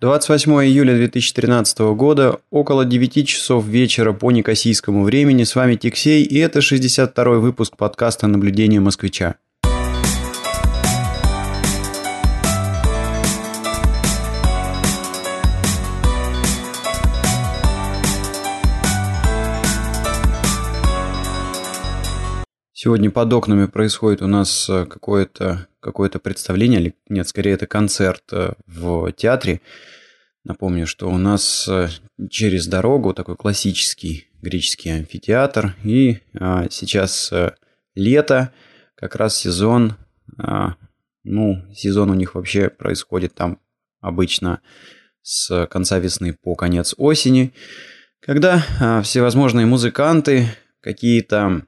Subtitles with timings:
[0.00, 5.44] 28 июля 2013 года, около 9 часов вечера по некосийскому времени.
[5.44, 9.34] С вами Тиксей, и это 62-й выпуск подкаста «Наблюдение москвича».
[22.72, 24.86] Сегодня под окнами происходит у нас э,
[25.80, 29.60] какое-то какое представление, или нет, скорее это концерт э, в театре.
[30.44, 31.88] Напомню, что у нас э,
[32.30, 35.76] через дорогу такой классический греческий амфитеатр.
[35.84, 37.32] И а, сейчас
[37.94, 38.52] лето,
[38.94, 39.96] как раз сезон.
[40.38, 40.76] А,
[41.24, 43.58] ну, сезон у них вообще происходит там
[44.00, 44.60] обычно
[45.22, 47.52] с конца весны по конец осени,
[48.20, 50.46] когда а, всевозможные музыканты,
[50.80, 51.66] какие-то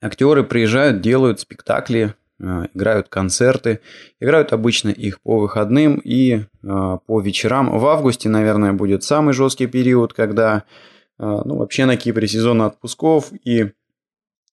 [0.00, 3.80] Актеры приезжают, делают спектакли, играют концерты.
[4.20, 7.78] Играют обычно их по выходным и а, по вечерам.
[7.78, 10.64] В августе, наверное, будет самый жесткий период, когда
[11.18, 13.72] а, ну, вообще на Кипре сезон отпусков, и,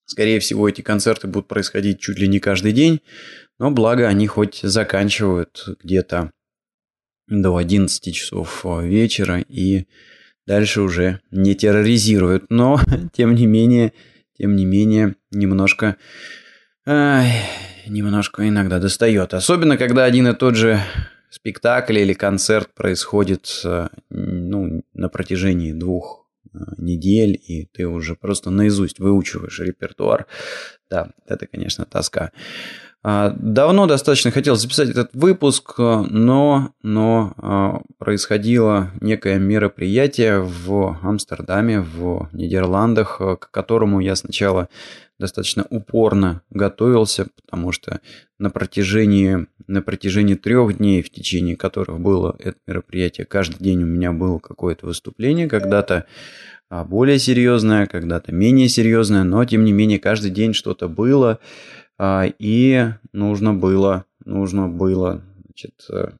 [0.05, 3.01] скорее всего, эти концерты будут происходить чуть ли не каждый день.
[3.59, 6.31] Но благо они хоть заканчивают где-то
[7.27, 9.85] до 11 часов вечера и
[10.45, 12.45] дальше уже не терроризируют.
[12.49, 12.79] Но,
[13.13, 13.93] тем не менее,
[14.37, 15.97] тем не менее, немножко...
[16.85, 17.31] Ай,
[17.87, 19.33] немножко иногда достает.
[19.33, 20.81] Особенно, когда один и тот же
[21.29, 28.49] спектакль или концерт происходит э, ну, на протяжении двух э, недель, и ты уже просто
[28.49, 30.27] наизусть выучиваешь репертуар.
[30.89, 32.31] Да, это, конечно, тоска.
[33.01, 41.79] А, давно достаточно хотел записать этот выпуск, но, но а, происходило некое мероприятие в Амстердаме,
[41.79, 44.67] в Нидерландах, к которому я сначала
[45.23, 48.01] достаточно упорно готовился, потому что
[48.39, 53.85] на протяжении, на протяжении трех дней, в течение которых было это мероприятие, каждый день у
[53.85, 56.07] меня было какое-то выступление, когда-то
[56.69, 61.39] а, более серьезное, когда-то менее серьезное, но тем не менее каждый день что-то было.
[61.97, 66.11] А, и нужно было, нужно было значит, э,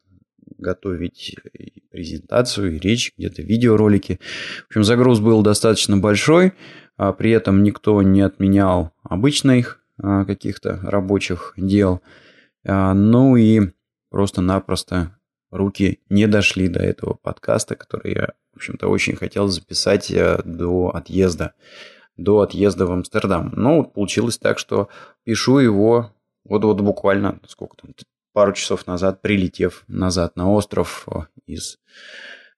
[0.58, 4.22] готовить и презентацию, и речь, где-то видеоролики.
[4.64, 6.54] В общем, загруз был достаточно большой,
[6.98, 12.02] при этом никто не отменял обычных а, каких-то рабочих дел.
[12.66, 13.74] Ну и
[14.10, 15.18] просто-напросто
[15.54, 20.90] руки не дошли до этого подкаста, который я, в общем-то, очень хотел записать э, до
[20.94, 21.54] отъезда
[22.16, 23.52] до отъезда в Амстердам.
[23.56, 24.88] Ну, получилось так, что
[25.24, 27.96] пишу его вот-вот буквально, сколько там,
[28.34, 31.80] пару часов назад, прилетев назад на остров э, из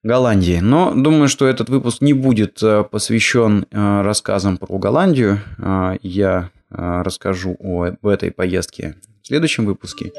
[0.06, 0.60] Голландии.
[0.62, 5.42] Но думаю, что этот выпуск не будет э, посвящен э, рассказам про Голландию.
[6.02, 10.12] Я расскажу об этой поездке в следующем выпуске.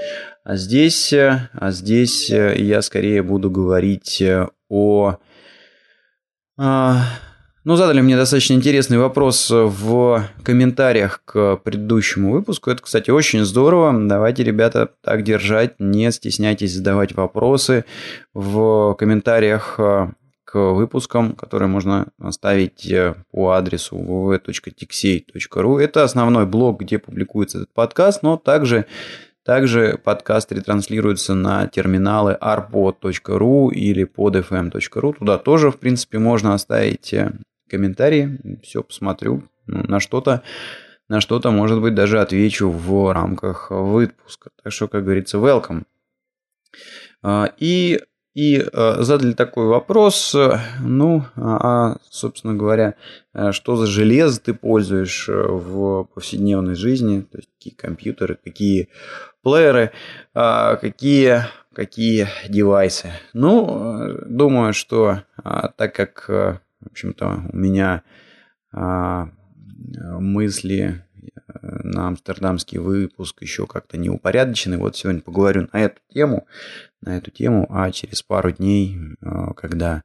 [0.43, 4.23] А здесь, а здесь я скорее буду говорить
[4.71, 5.19] о
[7.67, 12.71] ну, задали мне достаточно интересный вопрос в комментариях к предыдущему выпуску.
[12.71, 13.93] Это, кстати, очень здорово.
[14.07, 15.81] Давайте, ребята, так держать.
[15.81, 17.85] Не стесняйтесь задавать вопросы
[18.35, 20.13] в комментариях э,
[20.45, 25.81] к выпускам, которые можно оставить э, по адресу www.tixey.ru.
[25.81, 28.87] Это основной блог, где публикуется этот подкаст, но также
[29.45, 35.15] также подкаст ретранслируется на терминалы arpod.ru или podfm.ru.
[35.19, 37.33] Туда тоже, в принципе, можно оставить э,
[37.69, 40.43] комментарии, все посмотрю, ну, на что-то,
[41.09, 44.51] на что-то, может быть, даже отвечу в рамках выпуска.
[44.63, 45.85] Так что, как говорится, welcome.
[47.23, 48.01] А, и,
[48.35, 50.35] и а, задали такой вопрос,
[50.81, 52.95] ну, а, собственно говоря,
[53.53, 58.89] что за железо ты пользуешь в повседневной жизни, то есть какие компьютеры, какие
[59.43, 59.93] плееры,
[60.33, 63.13] какие, какие девайсы.
[63.33, 65.23] Ну, думаю, что
[65.77, 68.03] так как в общем-то, у меня
[68.73, 69.29] а,
[70.21, 71.29] мысли э,
[71.83, 74.79] на амстердамский выпуск еще как-то не упорядочены.
[74.79, 76.47] Вот сегодня поговорю на эту тему,
[77.01, 80.03] на эту тему, а через пару дней, э, когда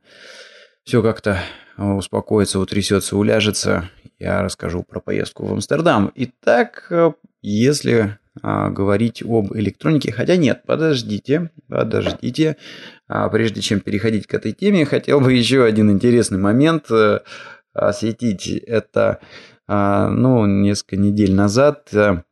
[0.83, 1.39] все как-то
[1.77, 3.89] успокоится, утрясется, уляжется,
[4.19, 6.11] я расскажу про поездку в Амстердам.
[6.15, 7.11] Итак, э,
[7.41, 10.11] если а, говорить об электронике.
[10.11, 12.57] Хотя нет, подождите, подождите.
[13.07, 17.19] А, прежде чем переходить к этой теме, хотел бы еще один интересный момент э,
[17.73, 18.47] осветить.
[18.47, 19.19] Это,
[19.67, 22.23] а, ну, несколько недель назад э,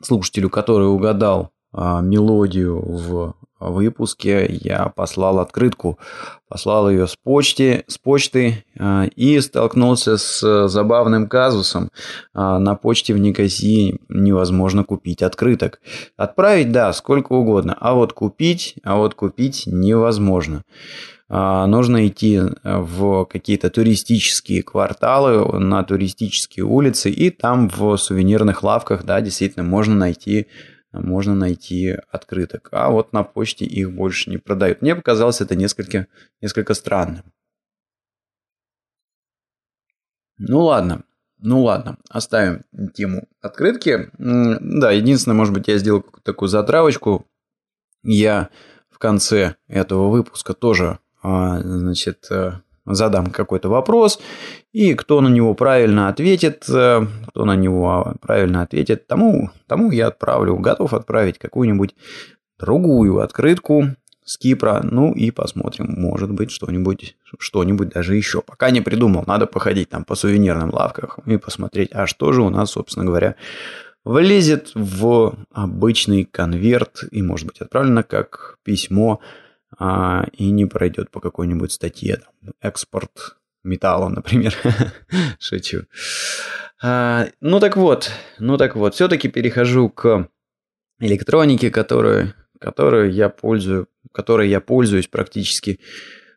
[0.00, 5.98] слушателю, который угадал мелодию в выпуске я послал открытку,
[6.48, 11.90] послал ее с почты, с почты э, и столкнулся с забавным казусом.
[12.34, 15.80] Э, на почте в Никосии невозможно купить открыток.
[16.16, 20.62] Отправить, да, сколько угодно, а вот купить, а вот купить невозможно.
[21.28, 29.20] Нужно идти в какие-то туристические кварталы, на туристические улицы, и там в сувенирных лавках, да,
[29.20, 30.48] действительно можно найти
[30.92, 32.68] можно найти открыток.
[32.72, 34.82] А вот на почте их больше не продают.
[34.82, 36.06] Мне показалось это несколько,
[36.40, 37.32] несколько странным.
[40.38, 41.04] Ну ладно,
[41.38, 42.64] ну ладно, оставим
[42.94, 44.10] тему открытки.
[44.18, 47.26] Да, единственное, может быть, я сделал такую затравочку.
[48.02, 48.48] Я
[48.90, 52.60] в конце этого выпуска тоже, а, значит, э,
[52.94, 54.20] задам какой-то вопрос,
[54.72, 60.08] и кто на него правильно ответит, э, кто на него правильно ответит, тому, тому я
[60.08, 61.94] отправлю, готов отправить какую-нибудь
[62.58, 68.42] другую открытку с Кипра, ну и посмотрим, может быть, что-нибудь, что-нибудь даже еще.
[68.42, 72.50] Пока не придумал, надо походить там по сувенирным лавках и посмотреть, а что же у
[72.50, 73.34] нас, собственно говоря,
[74.04, 77.04] влезет в обычный конверт.
[77.10, 79.20] И, может быть, отправлено как письмо
[79.78, 82.16] а, и не пройдет по какой-нибудь статье.
[82.16, 84.56] Там, экспорт металла, например.
[85.38, 85.86] Шучу.
[86.82, 90.28] А, ну так вот, ну так вот, все-таки перехожу к
[90.98, 95.80] электронике, которую, которую я пользую, которой я пользуюсь практически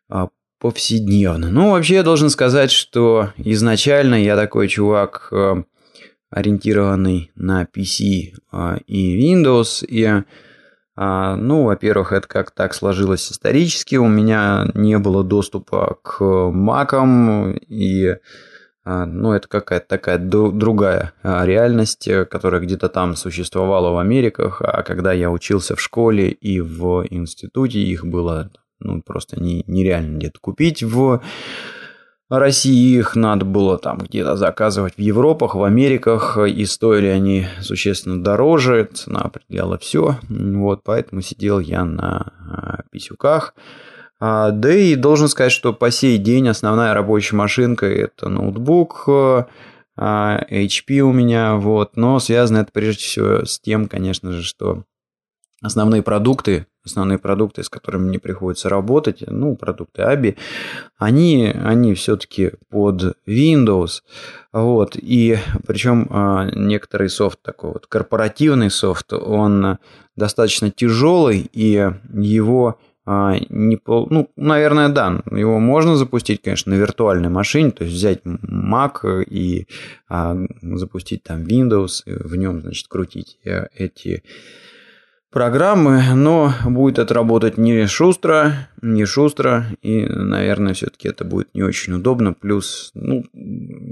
[0.08, 0.28] а,
[0.58, 1.50] повседневно.
[1.50, 5.64] Ну, вообще я должен сказать, что изначально я такой чувак, а,
[6.30, 10.24] ориентированный на PC а, и Windows, и
[10.96, 13.96] ну, во-первых, это как так сложилось исторически.
[13.96, 18.16] У меня не было доступа к макам, и
[18.84, 24.82] а, ну, это какая-то такая другая а, реальность, которая где-то там существовала в Америках, а
[24.82, 28.50] когда я учился в школе и в институте, их было
[28.80, 31.22] ну, просто не, нереально где-то купить в
[32.30, 38.22] России их надо было там где-то заказывать в Европах, в Америках, и стоили они существенно
[38.22, 43.54] дороже, цена определяла все, вот, поэтому сидел я на а, писюках.
[44.20, 49.04] А, да и должен сказать, что по сей день основная рабочая машинка это ноутбук,
[49.96, 54.84] а, HP у меня, вот, но связано это прежде всего с тем, конечно же, что
[55.64, 60.36] основные продукты, основные продукты, с которыми мне приходится работать, ну, продукты ABI,
[60.98, 64.02] они, они все-таки под Windows,
[64.52, 69.78] вот, и причем а, некоторый софт такой вот, корпоративный софт, он
[70.16, 74.08] достаточно тяжелый, и его а, не пол...
[74.10, 79.66] ну, наверное, да, его можно запустить, конечно, на виртуальной машине, то есть взять Mac и
[80.08, 84.22] а, запустить там Windows, в нем, значит, крутить э, эти
[85.34, 91.62] программы, но будет это работать не шустро, не шустро, и, наверное, все-таки это будет не
[91.62, 92.34] очень удобно.
[92.34, 93.24] Плюс, ну,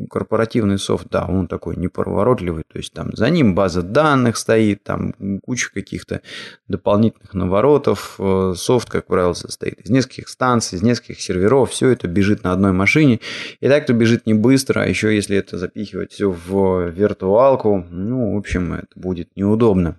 [0.09, 5.15] корпоративный софт, да, он такой неповоротливый, то есть там за ним база данных стоит, там
[5.45, 6.23] куча каких-то
[6.69, 8.15] дополнительных наворотов.
[8.21, 12.53] Э, софт, как правило, состоит из нескольких станций, из нескольких серверов, все это бежит на
[12.53, 13.19] одной машине,
[13.61, 18.39] и так-то бежит не быстро, а еще если это запихивать все в виртуалку, ну, в
[18.39, 19.97] общем, это будет неудобно.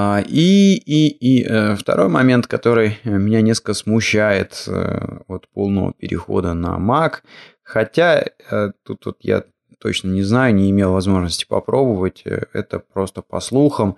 [0.00, 6.54] А, и, и, и э, второй момент, который меня несколько смущает э, от полного перехода
[6.54, 7.22] на Mac,
[7.64, 9.42] хотя э, тут, тут я
[9.80, 13.96] точно не знаю, не имел возможности попробовать, это просто по слухам.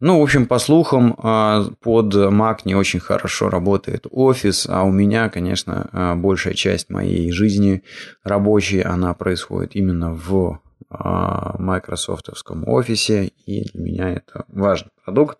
[0.00, 5.28] Ну, в общем, по слухам, под Mac не очень хорошо работает офис, а у меня,
[5.28, 7.82] конечно, большая часть моей жизни
[8.24, 10.60] рабочей, она происходит именно в
[10.90, 15.38] майкрософтовском офисе, и для меня это важный продукт,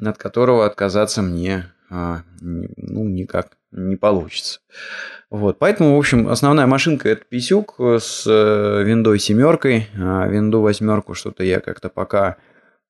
[0.00, 4.60] от которого отказаться мне а, ну, никак не получится.
[5.28, 9.88] Вот, поэтому, в общем, основная машинка это писюк с э, виндой семеркой.
[9.94, 12.38] А винду восьмерку что-то я как-то пока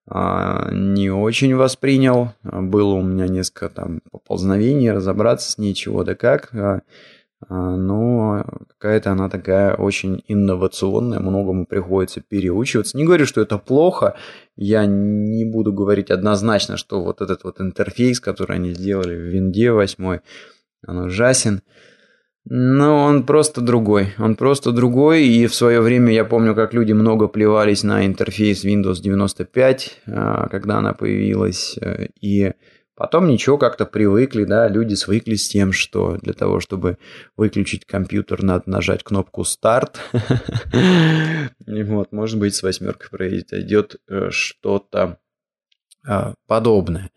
[0.08, 2.32] а, не очень воспринял.
[2.44, 6.52] Было у меня несколько там поползновений, разобраться с ней чего да как.
[7.48, 12.96] А, но какая-то она такая очень инновационная, многому приходится переучиваться.
[12.96, 14.14] Не говорю, что это плохо,
[14.56, 19.72] я не буду говорить однозначно, что вот этот вот интерфейс, который они сделали в Винде
[19.72, 20.20] 8,
[20.86, 21.62] он ужасен.
[22.44, 24.14] Но он просто другой.
[24.18, 25.28] Он просто другой.
[25.28, 30.48] И в свое время я помню, как люди много плевались на интерфейс Windows 95, а,
[30.48, 31.78] когда она появилась.
[31.80, 32.52] Э, и
[32.94, 36.98] Потом ничего, как-то привыкли, да, люди свыклись с тем, что для того, чтобы
[37.36, 40.00] выключить компьютер, надо нажать кнопку «Старт».
[41.66, 45.18] Вот, может быть, с восьмеркой произойдет э, что-то
[46.46, 47.10] подобное.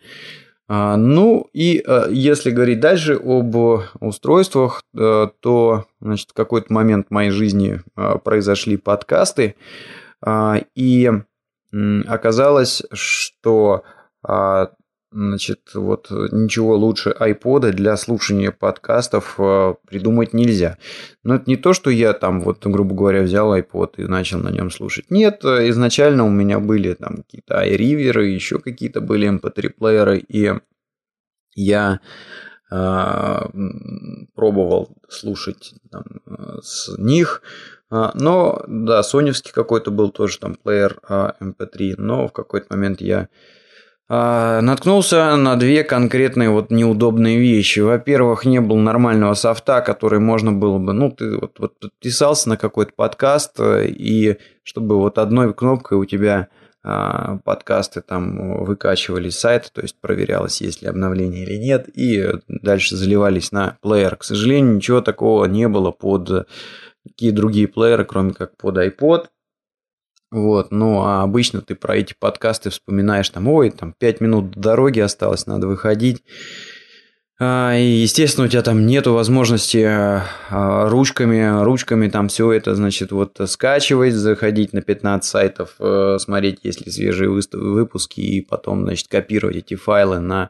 [0.68, 3.56] Ну и если говорить дальше об
[4.00, 7.82] устройствах, то значит, в какой-то момент в моей жизни
[8.24, 9.56] произошли подкасты,
[10.76, 11.12] и
[12.08, 13.84] оказалось, что
[15.12, 20.78] Значит, вот ничего лучше iPod для слушания подкастов э, придумать нельзя.
[21.24, 24.50] Но это не то, что я там, вот, грубо говоря, взял iPod и начал на
[24.50, 25.10] нем слушать.
[25.10, 30.60] Нет, изначально у меня были там какие-то iRiver, еще какие-то были MP3-плееры, эм и
[31.56, 32.02] я
[32.72, 33.40] э,
[34.36, 36.04] пробовал слушать там,
[36.62, 37.42] с них.
[37.90, 43.00] А, но, да, соневский какой-то был тоже там плеер MP3, эм но в какой-то момент
[43.00, 43.30] я
[44.08, 47.80] а, наткнулся на две конкретные вот неудобные вещи.
[47.80, 52.58] Во-первых, не было нормального софта, который можно было бы, ну, ты вот, вот подписался на
[52.58, 56.50] какой-то подкаст, и чтобы вот одной кнопкой у тебя
[56.84, 62.30] а, подкасты там выкачивались с сайта, то есть проверялось, есть ли обновление или нет, и
[62.48, 64.18] дальше заливались на плеер.
[64.18, 66.48] К сожалению, ничего такого не было под
[67.04, 69.26] какие другие плееры, кроме как под iPod.
[70.32, 74.62] Вот, ну а обычно ты про эти подкасты вспоминаешь там, ой, там 5 минут до
[74.62, 76.24] дороги осталось, надо выходить.
[77.38, 83.12] А, и, естественно, у тебя там нету возможности а, ручками, ручками там все это, значит,
[83.12, 89.10] вот скачивать, заходить на 15 сайтов, э, смотреть, есть ли свежие выпуски, и потом, значит,
[89.10, 90.50] копировать эти файлы на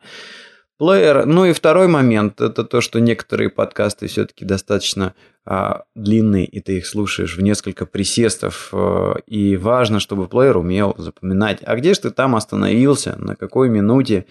[0.77, 1.25] плеер.
[1.25, 5.13] Ну и второй момент, это то, что некоторые подкасты все-таки достаточно
[5.45, 10.95] а, длинные, и ты их слушаешь в несколько присестов, а, и важно, чтобы плеер умел
[10.97, 14.25] запоминать, а где же ты там остановился, на какой минуте,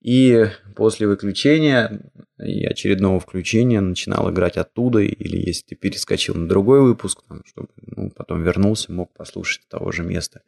[0.00, 2.00] и после выключения
[2.38, 7.68] и очередного включения начинал играть оттуда, или если ты перескочил на другой выпуск, там, чтобы
[7.84, 10.42] ну, потом вернулся, мог послушать того же места.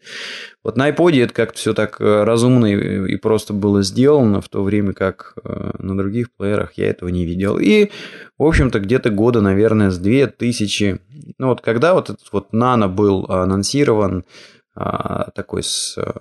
[0.62, 4.62] Вот на iPod это как-то все так э, разумно и просто было сделано, в то
[4.62, 7.58] время как э, на других плеерах я этого не видел.
[7.58, 7.90] И,
[8.38, 11.00] в общем-то, где-то года, наверное, с 2000,
[11.38, 14.24] ну вот когда вот этот вот Nano был анонсирован,
[14.76, 16.12] а, такой с, э,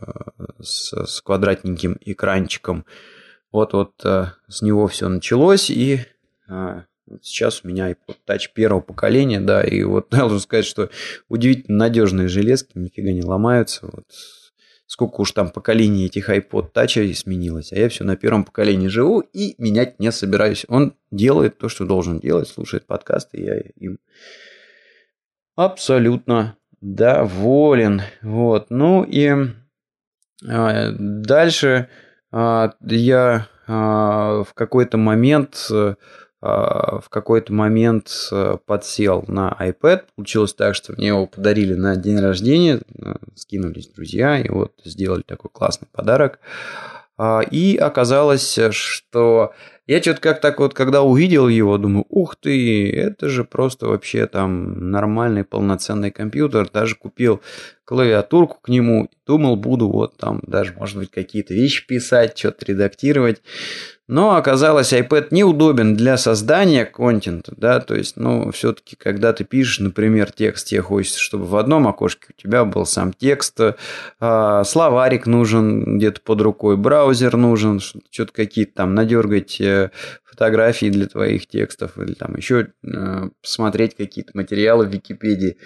[0.59, 2.86] с, с квадратненьким экранчиком,
[3.51, 6.00] вот-вот э, с него все началось, и
[6.50, 6.82] э,
[7.22, 10.89] сейчас у меня iPod Touch первого поколения, да, и вот должен сказать, что
[11.27, 14.06] удивительно надежные железки, нифига не ломаются, вот
[14.86, 19.20] сколько уж там поколений этих iPod Touch сменилось, а я все на первом поколении живу
[19.20, 20.65] и менять не собираюсь.
[20.68, 24.00] Он делает то, что должен делать, слушает подкасты, и я им
[25.56, 28.01] абсолютно доволен.
[28.24, 29.29] Вот, ну и
[30.48, 35.93] а, дальше а, я а, в какой-то момент э,
[36.41, 40.05] а, в какой-то момент э, подсел на iPad.
[40.15, 42.81] Получилось так, что мне его подарили на день рождения,
[43.36, 46.39] скинулись друзья, и вот сделали такой классный подарок.
[47.51, 49.53] И оказалось, что
[49.89, 54.27] я что-то как так вот, когда увидел его, думаю, ух ты, это же просто вообще
[54.27, 56.69] там нормальный полноценный компьютер.
[56.71, 57.41] Даже купил
[57.89, 63.41] клавиатурку к нему, думал, буду вот там даже, может быть, какие-то вещи писать, что-то редактировать.
[64.08, 69.79] Но оказалось, iPad неудобен для создания контента, да, то есть, ну, все-таки, когда ты пишешь,
[69.79, 75.25] например, текст, тебе хочется, чтобы в одном окошке у тебя был сам текст, э, словарик
[75.25, 79.89] нужен где-то под рукой, браузер нужен, что-то какие-то там надергать э,
[80.39, 85.58] фотографии для твоих текстов или там еще э, посмотреть какие-то материалы в Википедии.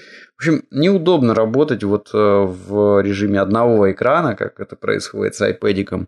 [0.43, 6.07] Общем, неудобно работать вот э, в режиме одного экрана, как это происходит с iPad.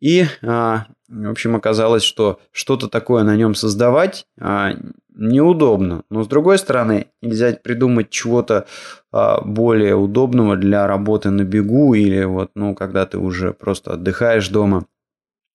[0.00, 4.72] И, а, в общем, оказалось, что что-то такое на нем создавать а,
[5.14, 6.02] неудобно.
[6.10, 8.66] Но, с другой стороны, нельзя придумать чего-то
[9.12, 14.50] а, более удобного для работы на бегу или вот, ну, когда ты уже просто отдыхаешь
[14.50, 14.84] дома.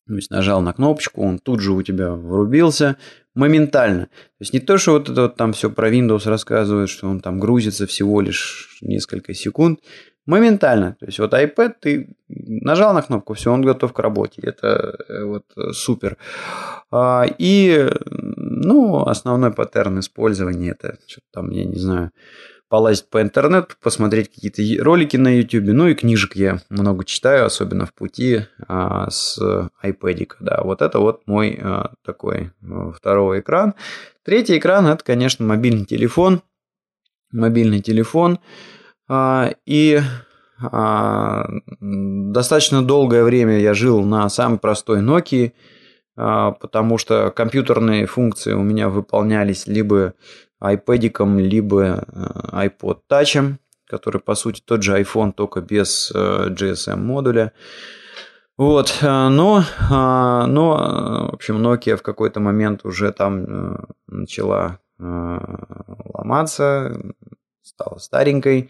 [0.07, 2.97] То есть нажал на кнопочку, он тут же у тебя врубился
[3.35, 4.05] моментально.
[4.05, 7.21] То есть не то, что вот это вот там все про Windows рассказывает, что он
[7.21, 9.79] там грузится всего лишь несколько секунд.
[10.25, 10.95] Моментально.
[10.99, 14.41] То есть вот iPad, ты нажал на кнопку, все, он готов к работе.
[14.41, 16.17] Это э, вот э, супер.
[16.91, 22.11] А, и, ну, основной паттерн использования это что-то там, я не знаю,
[22.73, 25.65] полазить по интернету, посмотреть какие-то ролики на YouTube.
[25.65, 29.39] Ну и книжек я много читаю, особенно в пути а, с
[29.83, 30.31] iPad.
[30.39, 32.49] Да, вот это вот мой а, такой
[32.95, 33.75] второй экран.
[34.25, 36.41] Третий экран это, конечно, мобильный телефон.
[37.31, 38.39] Мобильный телефон.
[39.07, 40.01] А, и
[40.59, 41.45] а,
[41.79, 45.51] достаточно долгое время я жил на самой простой Nokia,
[46.15, 50.15] а, потому что компьютерные функции у меня выполнялись либо
[50.63, 52.05] iPad, либо
[52.51, 53.55] iPod Touch,
[53.85, 57.51] который по сути тот же iPhone, только без GSM модуля.
[58.55, 66.95] Вот, но, но, в общем, Nokia в какой-то момент уже там начала ломаться,
[67.63, 68.69] стала старенькой,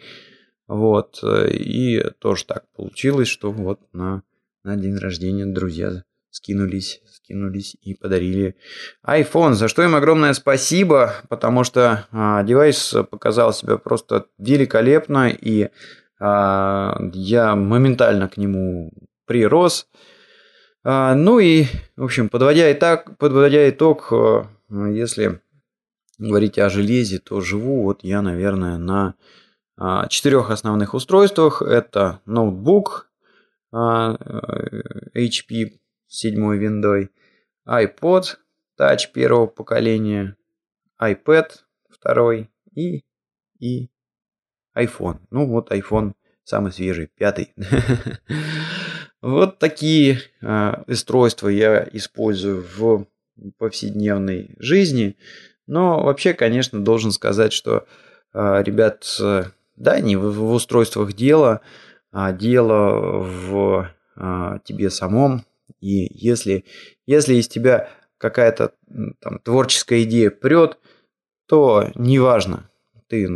[0.68, 4.24] вот, и тоже так получилось, что вот на,
[4.64, 6.04] на день рождения друзья
[6.34, 8.56] скинулись, скинулись и подарили
[9.06, 15.70] iPhone, за что им огромное спасибо, потому что а, девайс показал себя просто великолепно, и
[16.20, 18.92] а, я моментально к нему
[19.28, 19.88] прирос.
[20.84, 25.40] А, ну и, в общем, подводя, итог, подводя итог, а, если
[26.18, 29.14] говорить о железе, то живу вот я, наверное, на
[29.78, 31.62] а, четырех основных устройствах.
[31.62, 33.08] Это ноутбук
[33.72, 34.16] а,
[35.16, 35.83] HP
[36.14, 37.10] седьмой виндой,
[37.68, 38.38] iPod
[38.80, 40.36] Touch первого поколения,
[41.02, 41.48] iPad
[41.90, 43.04] второй и,
[43.60, 43.90] и
[44.76, 45.20] iPhone.
[45.32, 47.54] Ну вот iPhone самый свежий, пятый.
[49.22, 53.08] Вот такие э, устройства я использую в
[53.58, 55.16] повседневной жизни.
[55.66, 57.86] Но вообще, конечно, должен сказать, что,
[58.34, 59.06] э, ребят,
[59.78, 61.62] да, не в, устройствах дело,
[62.12, 65.46] а дело в э, тебе самом,
[65.80, 66.66] и если,
[67.06, 68.74] если из тебя какая-то
[69.20, 70.78] там, творческая идея прет,
[71.48, 72.70] то неважно,
[73.08, 73.28] ты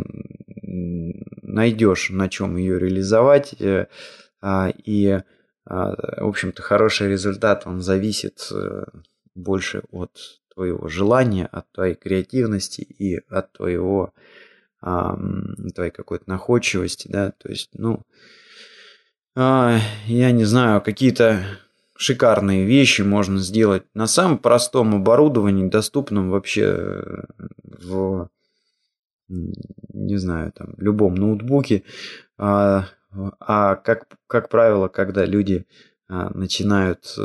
[1.42, 3.88] найдешь на чем ее реализовать, э,
[4.40, 5.20] а, и,
[5.66, 8.84] а, в общем-то, хороший результат, он зависит э,
[9.34, 10.12] больше от
[10.54, 14.12] твоего желания, от твоей креативности и от твоего
[14.80, 18.06] твоей какой-то находчивости, да, то есть, ну,
[19.34, 21.44] а, я не знаю, какие-то
[21.98, 27.24] шикарные вещи можно сделать на самом простом оборудовании, доступном вообще э,
[27.64, 28.28] в,
[29.28, 31.82] не знаю, там, любом ноутбуке.
[32.38, 32.86] А,
[33.40, 35.66] а как, как правило, когда люди
[36.08, 37.16] а, начинают,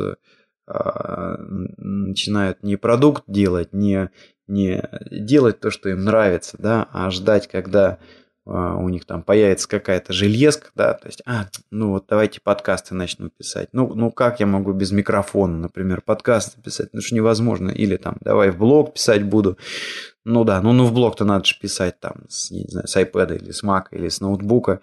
[0.66, 4.10] а, начинают не продукт делать, не,
[4.48, 8.00] не делать то, что им нравится, да, а ждать, когда
[8.46, 13.30] у них там появится какая-то железка, да, то есть, а, ну вот давайте подкасты начну
[13.30, 13.70] писать.
[13.72, 16.90] Ну, ну как я могу без микрофона, например, подкасты писать?
[16.92, 17.70] Ну что невозможно.
[17.70, 19.58] Или там, давай в блог писать буду.
[20.26, 23.38] Ну да, ну, ну в блог-то надо же писать там, с, не знаю, с iPad
[23.38, 24.82] или с Mac или с ноутбука,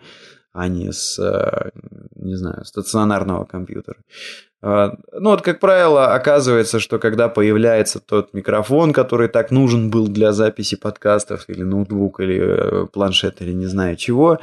[0.52, 1.70] а не с, э,
[2.16, 3.98] не знаю, стационарного компьютера.
[4.62, 10.08] А, ну вот, как правило, оказывается, что когда появляется тот микрофон, который так нужен был
[10.08, 14.38] для записи подкастов, или ноутбук, или э, планшет, или не знаю чего,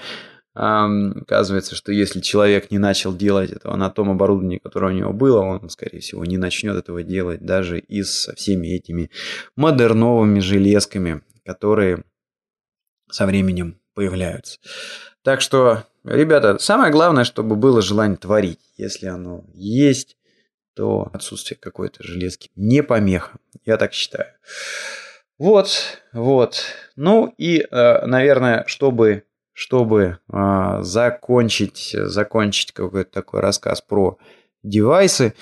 [0.57, 5.41] оказывается, что если человек не начал делать этого на том оборудовании, которое у него было,
[5.41, 9.11] он, скорее всего, не начнет этого делать даже и со всеми этими
[9.55, 12.03] модерновыми железками, которые
[13.11, 14.57] со временем появляются.
[15.27, 18.61] Так что Ребята, самое главное, чтобы было желание творить.
[18.77, 20.15] Если оно есть,
[20.73, 23.37] то отсутствие какой-то железки не помеха.
[23.65, 24.29] Я так считаю.
[25.37, 26.63] Вот, вот.
[26.95, 34.17] Ну и, э, наверное, чтобы, чтобы э, закончить, закончить какой-то такой рассказ про
[34.63, 35.33] девайсы,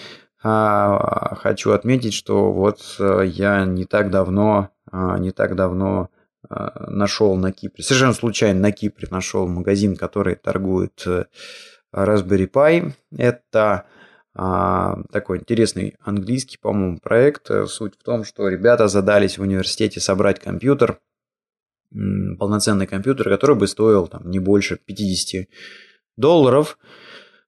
[0.44, 0.98] э,
[1.44, 6.10] хочу отметить, что вот я не так давно, не так давно
[6.50, 11.26] нашел на Кипре, совершенно случайно на Кипре нашел магазин, который торгует э,
[11.94, 12.92] Raspberry Pi.
[13.18, 13.86] Это
[14.34, 17.50] а, такой интересный английский, по-моему, проект.
[17.68, 21.00] Суть в том, что ребята задались в университете собрать компьютер,
[21.92, 25.48] полноценный компьютер, который бы стоил там, не больше 50
[26.18, 26.78] долларов.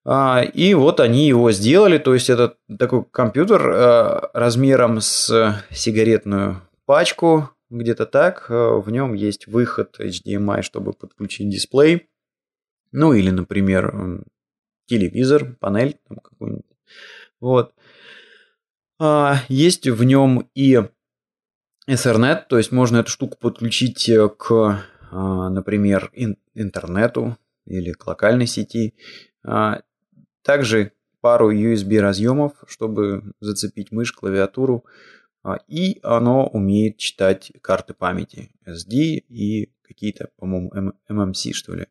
[0.05, 6.61] А, и вот они его сделали, то есть это такой компьютер э, размером с сигаретную
[6.85, 8.47] пачку, где-то так.
[8.49, 12.09] Э, в нем есть выход HDMI, чтобы подключить дисплей.
[12.91, 14.23] Ну или, например,
[14.85, 16.65] телевизор, панель там какую-нибудь.
[17.39, 17.73] Вот.
[18.99, 20.81] А, есть в нем и
[21.87, 26.11] Ethernet, то есть можно эту штуку подключить э, к, а, например,
[26.53, 28.95] интернету или к локальной сети.
[29.43, 29.81] А,
[30.41, 34.85] также пару USB разъемов, чтобы зацепить мышь, клавиатуру.
[35.47, 41.87] А, и оно умеет читать карты памяти SD и какие-то, по-моему, MMC, что ли.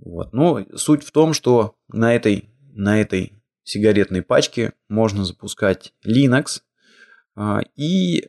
[0.00, 0.32] Вот.
[0.32, 6.62] Но суть в том, что на этой, на этой сигаретной пачке можно запускать Linux,
[7.36, 8.26] а, и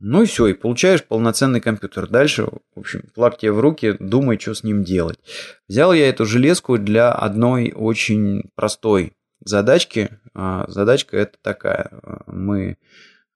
[0.00, 2.08] ну и все, и получаешь полноценный компьютер.
[2.08, 5.18] Дальше, в общем, флаг тебе в руки, думай, что с ним делать.
[5.66, 10.10] Взял я эту железку для одной очень простой задачки.
[10.34, 11.90] А, задачка это такая.
[12.26, 12.76] Мы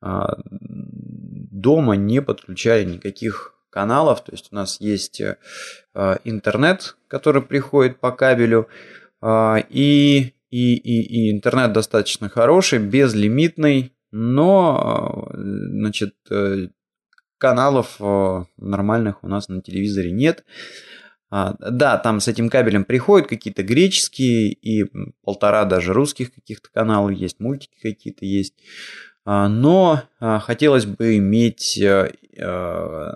[0.00, 4.22] дома не подключая никаких каналов.
[4.22, 5.36] То есть у нас есть э,
[6.24, 8.68] интернет, который приходит по кабелю,
[9.20, 16.14] а, и, и, и, и интернет достаточно хороший, безлимитный, но, значит,
[17.38, 17.98] каналов
[18.58, 20.44] нормальных у нас на телевизоре нет.
[21.36, 24.84] А, да, там с этим кабелем приходят какие-то греческие и
[25.24, 28.54] полтора даже русских каких-то каналов есть, мультики какие-то есть.
[29.24, 33.12] А, но а, хотелось бы иметь, э, э,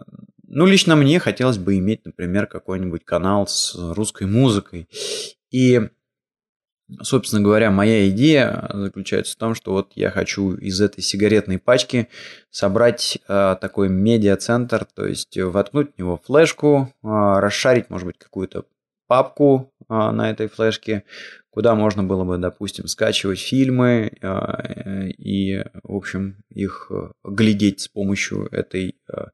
[0.46, 4.88] ну лично мне хотелось бы иметь, например, какой-нибудь канал с русской музыкой.
[5.50, 5.88] И
[7.02, 12.08] Собственно говоря, моя идея заключается в том, что вот я хочу из этой сигаретной пачки
[12.48, 18.64] собрать э, такой медиа-центр, то есть воткнуть в него флешку, расшарить, может быть, какую-то
[19.08, 21.02] папку э, на этой флешке,
[21.50, 26.92] куда можно было бы, допустим, скачивать фильмы э, и, в общем, их
[27.24, 29.24] глядеть с помощью этой э,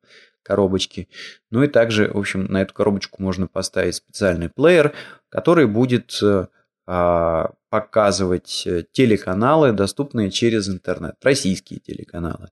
[0.42, 1.08] коробочки.
[1.50, 4.94] Ну и также, в общем, на эту коробочку можно поставить специальный плеер,
[5.28, 6.22] который будет
[6.86, 12.50] а, показывать э, телеканалы, доступные через интернет, российские телеканалы.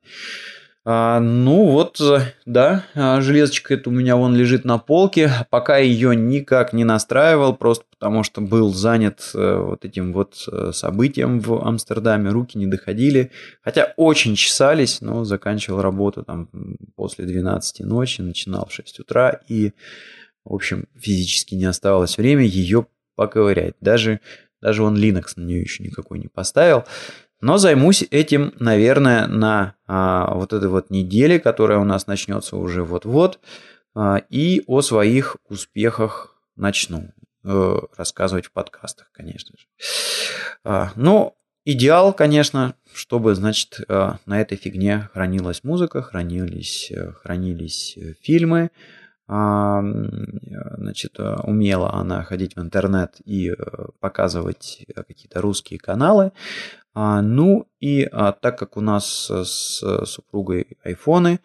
[0.85, 5.79] А, ну вот, э, да, а, железочка это у меня вон лежит на полке, пока
[5.79, 10.35] ее никак не настраивал, просто потому что был занят э, вот этим вот
[10.73, 13.31] событием в Амстердаме, руки не доходили,
[13.63, 16.49] хотя очень чесались, но заканчивал работу там
[16.97, 19.75] после 12 ночи, начинал в 6 утра и,
[20.45, 23.75] в общем, физически не оставалось времени ее поковырять.
[23.81, 24.19] Даже,
[24.61, 26.85] даже он Linux на нее еще никакой не поставил.
[27.43, 32.85] Но займусь этим, наверное, на а, вот этой вот неделе, которая у нас начнется уже
[32.85, 33.41] вот-вот.
[33.95, 37.11] А, и о своих успехах начну
[37.45, 39.67] э, рассказывать в подкастах, конечно же.
[40.65, 47.99] А, ну, идеал, конечно, чтобы, значит, э, на этой фигне хранилась музыка, хранились, э, хранились
[48.23, 48.71] фильмы,
[49.29, 53.55] значит, умела она ходить в интернет и э,
[54.01, 56.33] показывать какие-то русские каналы.
[56.95, 61.41] А, ну и а, так как у нас с супругой айфоны,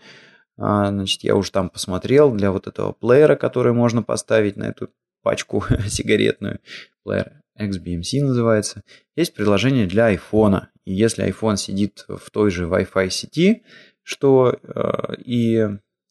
[0.58, 4.90] а, значит, я уже там посмотрел для вот этого плеера, который можно поставить на эту
[5.22, 6.60] пачку сигаретную,
[7.04, 8.84] плеер XBMC называется,
[9.16, 10.70] есть приложение для айфона.
[10.86, 13.64] И если iPhone сидит в той же Wi-Fi сети,
[14.04, 15.68] что э, и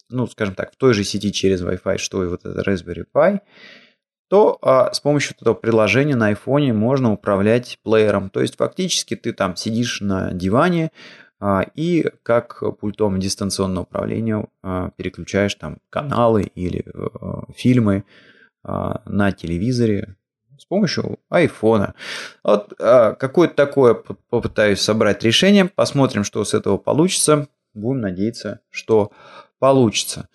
[0.08, 3.40] ну, скажем так, в той же сети через Wi-Fi, что и вот этот Raspberry Pi,
[4.28, 8.30] то а, с помощью этого приложения на iPhone можно управлять плеером.
[8.30, 10.90] То есть фактически ты там сидишь на диване
[11.38, 18.04] а, и как пультом дистанционного управления а, переключаешь там каналы или а, фильмы
[18.64, 20.16] а, на телевизоре
[20.58, 21.92] с помощью iPhone.
[22.42, 27.48] Вот а, какое-то такое попытаюсь собрать решение, посмотрим, что с этого получится.
[27.74, 29.12] Будем надеяться, что
[29.58, 30.28] получится.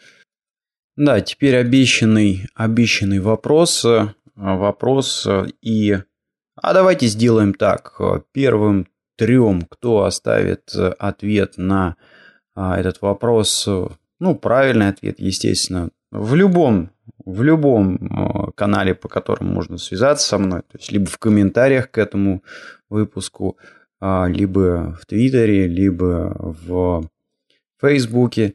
[1.04, 3.84] Да, теперь обещанный, обещанный вопрос.
[3.86, 5.98] Э, вопрос э, и...
[6.56, 8.00] А давайте сделаем так.
[8.32, 8.86] Первым
[9.18, 11.96] трем, кто оставит э, ответ на
[12.54, 13.68] а, этот вопрос,
[14.20, 16.92] ну, правильный ответ, естественно, в любом,
[17.26, 21.98] в любом канале, по которому можно связаться со мной, то есть либо в комментариях к
[21.98, 22.44] этому
[22.90, 23.58] выпуску,
[24.00, 27.10] а, либо в Твиттере, либо в
[27.82, 28.54] Фейсбуке,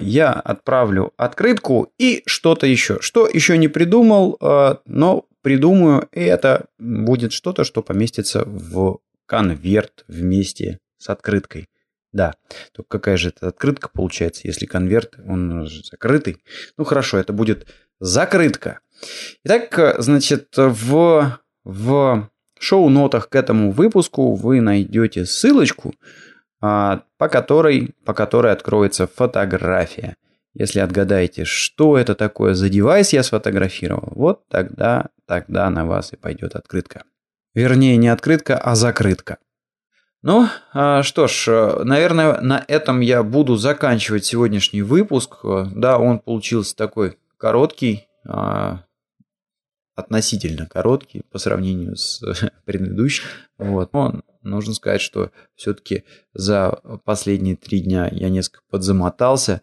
[0.00, 2.98] я отправлю открытку и что-то еще.
[3.00, 10.04] Что еще не придумал, а, но придумаю, и это будет что-то, что поместится в конверт
[10.08, 11.68] вместе с открыткой.
[12.12, 12.32] Да,
[12.72, 16.38] только какая же это открытка получается, если конверт, он закрытый.
[16.78, 17.66] Ну хорошо, это будет
[18.00, 18.80] закрытка.
[19.44, 26.25] Итак, значит, в, в шоу-нотах к этому выпуску вы найдете ссылочку, а,
[26.60, 30.16] по которой, по которой откроется фотография.
[30.54, 36.16] Если отгадаете, что это такое за девайс я сфотографировал, вот тогда, тогда на вас и
[36.16, 37.04] пойдет открытка.
[37.54, 39.38] Вернее, не открытка, а закрытка.
[40.22, 45.36] Ну, а, что ж, наверное, на этом я буду заканчивать сегодняшний выпуск.
[45.74, 48.82] Да, он получился такой короткий, а,
[49.94, 52.22] относительно короткий по сравнению с
[52.64, 53.24] предыдущим.
[53.58, 53.92] Вот.
[53.92, 59.62] Но нужно сказать, что все-таки за последние три дня я несколько подзамотался.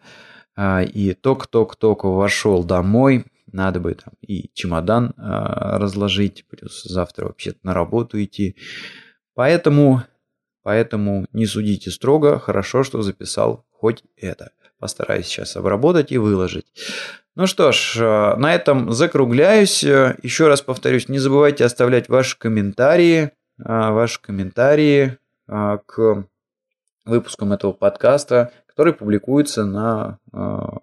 [0.56, 3.24] А, и только-только-только вошел домой.
[3.50, 8.56] Надо бы там и чемодан а, разложить, плюс завтра вообще на работу идти.
[9.34, 10.02] Поэтому,
[10.62, 12.38] поэтому не судите строго.
[12.38, 14.52] Хорошо, что записал хоть это.
[14.78, 16.66] Постараюсь сейчас обработать и выложить.
[17.36, 19.82] Ну что ж, э, на этом закругляюсь.
[19.82, 26.26] Еще раз повторюсь, не забывайте оставлять ваши комментарии, ваши комментарии к
[27.04, 30.18] выпускам этого подкаста, который публикуется на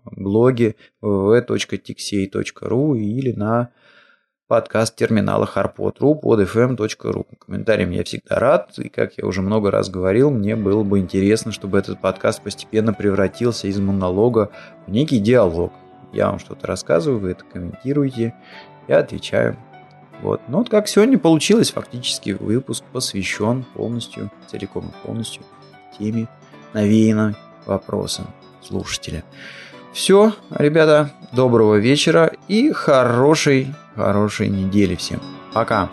[0.06, 3.72] блоге www.tixey.ru или на
[4.48, 7.26] подкаст терминала harpod.ru под fm.ru.
[7.40, 11.52] Комментариям я всегда рад, и как я уже много раз говорил, мне было бы интересно,
[11.52, 14.52] чтобы этот подкаст постепенно превратился из монолога
[14.88, 15.72] в некий диалог.
[16.12, 18.34] Я вам что-то рассказываю, вы это комментируете,
[18.90, 19.58] я отвечаю.
[20.22, 20.42] Вот.
[20.48, 25.44] Ну вот как сегодня получилось, фактически выпуск посвящен полностью, целиком и полностью
[25.98, 26.28] теме
[26.74, 28.28] навеянной вопросам
[28.62, 29.24] слушателя.
[29.94, 35.20] Все, ребята, доброго вечера и хорошей, хорошей недели всем.
[35.54, 35.90] Пока.